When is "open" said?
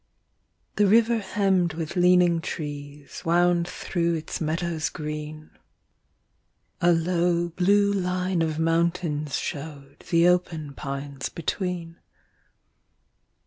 10.27-10.73